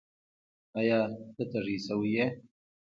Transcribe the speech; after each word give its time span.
ایا؛ 0.79 0.99
ته 1.35 1.43
تږی 1.51 1.77
شوی 1.85 2.09
یې؟ 2.17 2.25